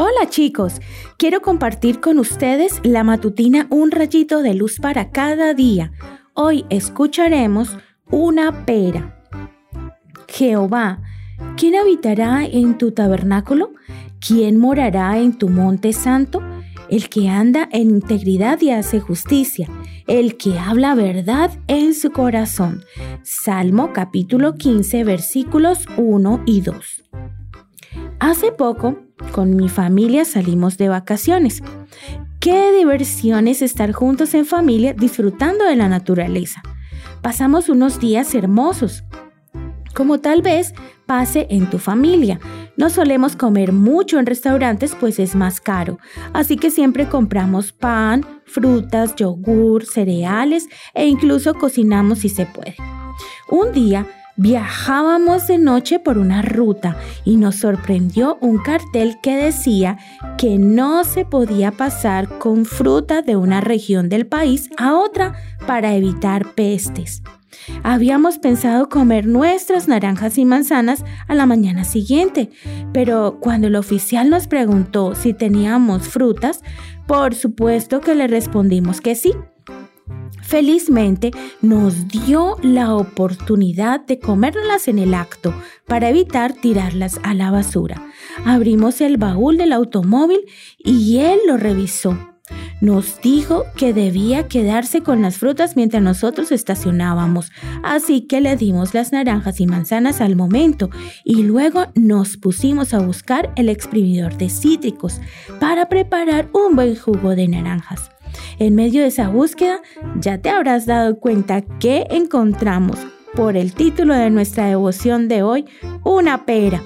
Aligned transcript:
Hola 0.00 0.30
chicos, 0.30 0.80
quiero 1.16 1.42
compartir 1.42 1.98
con 1.98 2.20
ustedes 2.20 2.80
la 2.84 3.02
matutina 3.02 3.66
Un 3.68 3.90
rayito 3.90 4.42
de 4.42 4.54
luz 4.54 4.78
para 4.78 5.10
cada 5.10 5.54
día. 5.54 5.90
Hoy 6.34 6.64
escucharemos 6.70 7.76
una 8.08 8.64
pera. 8.64 9.26
Jehová, 10.28 11.02
¿quién 11.56 11.74
habitará 11.74 12.44
en 12.44 12.78
tu 12.78 12.92
tabernáculo? 12.92 13.72
¿Quién 14.24 14.56
morará 14.56 15.18
en 15.18 15.36
tu 15.36 15.48
monte 15.48 15.92
santo? 15.92 16.42
El 16.88 17.08
que 17.08 17.28
anda 17.28 17.68
en 17.72 17.90
integridad 17.90 18.60
y 18.60 18.70
hace 18.70 19.00
justicia, 19.00 19.68
el 20.06 20.36
que 20.36 20.60
habla 20.60 20.94
verdad 20.94 21.50
en 21.66 21.92
su 21.92 22.12
corazón. 22.12 22.84
Salmo 23.24 23.92
capítulo 23.92 24.54
15 24.54 25.02
versículos 25.02 25.86
1 25.96 26.44
y 26.46 26.60
2. 26.60 27.04
Hace 28.20 28.52
poco, 28.52 29.07
con 29.32 29.56
mi 29.56 29.68
familia 29.68 30.24
salimos 30.24 30.76
de 30.78 30.88
vacaciones. 30.88 31.62
Qué 32.40 32.72
diversión 32.72 33.48
es 33.48 33.62
estar 33.62 33.92
juntos 33.92 34.34
en 34.34 34.46
familia 34.46 34.92
disfrutando 34.92 35.64
de 35.64 35.76
la 35.76 35.88
naturaleza. 35.88 36.62
Pasamos 37.22 37.68
unos 37.68 37.98
días 37.98 38.34
hermosos, 38.34 39.04
como 39.94 40.20
tal 40.20 40.42
vez 40.42 40.72
pase 41.06 41.46
en 41.50 41.68
tu 41.68 41.78
familia. 41.78 42.38
No 42.76 42.90
solemos 42.90 43.34
comer 43.34 43.72
mucho 43.72 44.18
en 44.18 44.26
restaurantes 44.26 44.94
pues 44.94 45.18
es 45.18 45.34
más 45.34 45.60
caro, 45.60 45.98
así 46.32 46.56
que 46.56 46.70
siempre 46.70 47.08
compramos 47.08 47.72
pan, 47.72 48.24
frutas, 48.44 49.16
yogur, 49.16 49.84
cereales 49.84 50.68
e 50.94 51.06
incluso 51.06 51.54
cocinamos 51.54 52.20
si 52.20 52.28
se 52.28 52.46
puede. 52.46 52.76
Un 53.50 53.72
día 53.72 54.06
Viajábamos 54.40 55.48
de 55.48 55.58
noche 55.58 55.98
por 55.98 56.16
una 56.16 56.42
ruta 56.42 56.96
y 57.24 57.38
nos 57.38 57.56
sorprendió 57.56 58.38
un 58.40 58.58
cartel 58.58 59.18
que 59.20 59.34
decía 59.34 59.98
que 60.38 60.58
no 60.58 61.02
se 61.02 61.24
podía 61.24 61.72
pasar 61.72 62.38
con 62.38 62.64
fruta 62.64 63.20
de 63.20 63.34
una 63.34 63.60
región 63.60 64.08
del 64.08 64.28
país 64.28 64.70
a 64.76 64.94
otra 64.94 65.34
para 65.66 65.96
evitar 65.96 66.54
pestes. 66.54 67.20
Habíamos 67.82 68.38
pensado 68.38 68.88
comer 68.88 69.26
nuestras 69.26 69.88
naranjas 69.88 70.38
y 70.38 70.44
manzanas 70.44 71.04
a 71.26 71.34
la 71.34 71.44
mañana 71.44 71.82
siguiente, 71.82 72.48
pero 72.92 73.38
cuando 73.40 73.66
el 73.66 73.74
oficial 73.74 74.30
nos 74.30 74.46
preguntó 74.46 75.16
si 75.16 75.34
teníamos 75.34 76.06
frutas, 76.06 76.62
por 77.08 77.34
supuesto 77.34 78.00
que 78.00 78.14
le 78.14 78.28
respondimos 78.28 79.00
que 79.00 79.16
sí. 79.16 79.32
Felizmente 80.48 81.30
nos 81.60 82.08
dio 82.08 82.56
la 82.62 82.94
oportunidad 82.94 84.00
de 84.06 84.18
comerlas 84.18 84.88
en 84.88 84.98
el 84.98 85.12
acto 85.12 85.52
para 85.86 86.08
evitar 86.08 86.54
tirarlas 86.54 87.20
a 87.22 87.34
la 87.34 87.50
basura. 87.50 88.10
Abrimos 88.46 89.02
el 89.02 89.18
baúl 89.18 89.58
del 89.58 89.74
automóvil 89.74 90.40
y 90.78 91.18
él 91.18 91.38
lo 91.46 91.58
revisó. 91.58 92.16
Nos 92.80 93.20
dijo 93.20 93.64
que 93.76 93.92
debía 93.92 94.48
quedarse 94.48 95.02
con 95.02 95.20
las 95.20 95.36
frutas 95.36 95.76
mientras 95.76 96.02
nosotros 96.02 96.50
estacionábamos, 96.50 97.52
así 97.82 98.22
que 98.22 98.40
le 98.40 98.56
dimos 98.56 98.94
las 98.94 99.12
naranjas 99.12 99.60
y 99.60 99.66
manzanas 99.66 100.22
al 100.22 100.34
momento 100.34 100.88
y 101.24 101.42
luego 101.42 101.88
nos 101.94 102.38
pusimos 102.38 102.94
a 102.94 103.00
buscar 103.00 103.52
el 103.56 103.68
exprimidor 103.68 104.38
de 104.38 104.48
cítricos 104.48 105.20
para 105.60 105.90
preparar 105.90 106.48
un 106.54 106.74
buen 106.74 106.96
jugo 106.96 107.36
de 107.36 107.48
naranjas. 107.48 108.12
En 108.58 108.74
medio 108.74 109.02
de 109.02 109.08
esa 109.08 109.28
búsqueda, 109.28 109.80
ya 110.20 110.38
te 110.38 110.50
habrás 110.50 110.86
dado 110.86 111.18
cuenta 111.18 111.62
que 111.78 112.06
encontramos, 112.10 112.98
por 113.34 113.56
el 113.56 113.72
título 113.74 114.14
de 114.14 114.30
nuestra 114.30 114.66
devoción 114.66 115.28
de 115.28 115.42
hoy, 115.42 115.64
una 116.04 116.44
pera 116.44 116.82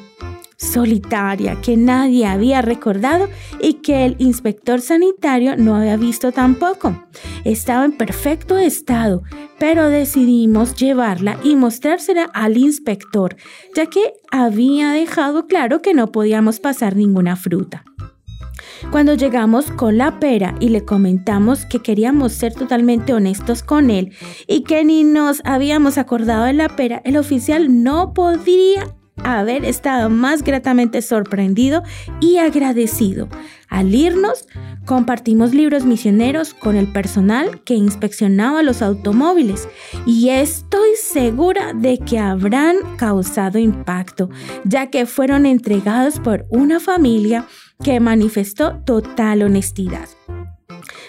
solitaria 0.63 1.61
que 1.61 1.77
nadie 1.77 2.27
había 2.27 2.63
recordado 2.63 3.29
y 3.61 3.75
que 3.75 4.05
el 4.05 4.17
inspector 4.19 4.81
sanitario 4.81 5.57
no 5.57 5.75
había 5.75 5.97
visto 5.97 6.33
tampoco. 6.33 7.05
Estaba 7.45 7.85
en 7.85 7.93
perfecto 7.93 8.59
estado, 8.59 9.23
pero 9.59 9.89
decidimos 9.89 10.77
llevarla 10.77 11.39
y 11.43 11.57
mostrársela 11.57 12.25
al 12.33 12.57
inspector, 12.57 13.37
ya 13.75 13.87
que 13.87 14.15
había 14.31 14.93
dejado 14.93 15.47
claro 15.47 15.83
que 15.83 15.95
no 15.95 16.13
podíamos 16.13 16.61
pasar 16.61 16.97
ninguna 16.97 17.37
fruta. 17.37 17.85
Cuando 18.91 19.15
llegamos 19.15 19.71
con 19.71 19.99
la 19.99 20.19
pera 20.19 20.55
y 20.61 20.69
le 20.69 20.85
comentamos 20.85 21.65
que 21.67 21.81
queríamos 21.81 22.33
ser 22.33 22.55
totalmente 22.55 23.15
honestos 23.15 23.63
con 23.63 23.91
él 23.91 24.13
y 24.47 24.63
que 24.63 24.85
ni 24.85 25.05
nos 25.05 25.41
habíamos 25.45 25.99
acordado 25.99 26.45
de 26.45 26.53
la 26.53 26.69
pera, 26.69 27.01
el 27.05 27.17
oficial 27.17 27.83
no 27.83 28.13
podría 28.15 28.95
haber 29.25 29.65
estado 29.65 30.11
más 30.11 30.43
gratamente 30.43 31.03
sorprendido 31.03 31.83
y 32.21 32.39
agradecido. 32.39 33.29
Al 33.69 33.95
irnos, 33.95 34.47
compartimos 34.85 35.55
libros 35.55 35.85
misioneros 35.85 36.53
con 36.55 36.77
el 36.77 36.93
personal 36.93 37.63
que 37.65 37.75
inspeccionaba 37.75 38.63
los 38.63 38.83
automóviles 38.83 39.69
y 40.05 40.29
estoy 40.29 40.91
segura 41.03 41.73
de 41.73 41.99
que 41.99 42.19
habrán 42.19 42.77
causado 42.97 43.59
impacto, 43.59 44.29
ya 44.65 44.91
que 44.91 45.07
fueron 45.07 45.47
entregados 45.47 46.21
por 46.21 46.45
una 46.51 46.81
familia 46.81 47.47
que 47.83 48.01
manifestó 48.01 48.79
total 48.85 49.43
honestidad. 49.43 50.09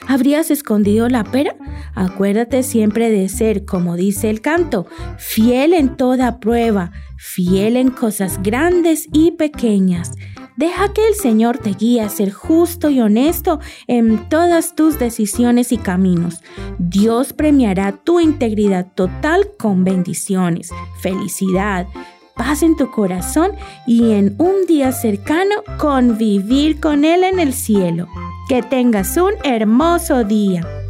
¿Habrías 0.08 0.52
escondido 0.52 1.08
la 1.08 1.24
pera? 1.24 1.56
Acuérdate 1.96 2.64
siempre 2.64 3.10
de 3.10 3.30
ser, 3.30 3.66
como 3.66 3.96
dice 3.96 4.30
el 4.30 4.42
canto, 4.42 4.86
fiel 5.18 5.74
en 5.74 5.96
toda 5.96 6.40
prueba, 6.40 6.92
fiel 7.18 7.78
en 7.78 7.90
cosas 7.90 8.42
grandes 8.44 9.08
y 9.14 9.32
pequeñas. 9.32 10.12
Deja 10.56 10.94
que 10.94 11.08
el 11.08 11.16
Señor 11.16 11.58
te 11.58 11.72
guíe 11.72 12.02
a 12.02 12.10
ser 12.10 12.32
justo 12.32 12.90
y 12.90 13.02
honesto 13.02 13.60
en 13.88 14.30
todas 14.30 14.76
tus 14.76 15.00
decisiones 15.00 15.72
y 15.72 15.78
caminos. 15.78 16.42
Dios 16.78 17.34
premiará 17.34 17.94
tu 17.94 18.20
integridad 18.20 18.92
total 18.94 19.52
con 19.58 19.84
bendiciones, 19.84 20.70
felicidad, 21.02 21.88
paz 22.36 22.64
en 22.64 22.76
tu 22.76 22.92
corazón 22.92 23.52
y 23.88 24.12
en 24.12 24.36
un 24.38 24.66
día 24.68 24.92
cercano 24.92 25.56
convivir 25.78 26.80
con 26.80 27.06
Él 27.06 27.24
en 27.24 27.40
el 27.40 27.54
cielo. 27.54 28.08
Que 28.50 28.62
tengas 28.62 29.16
un 29.18 29.34
hermoso 29.44 30.24
día. 30.24 30.83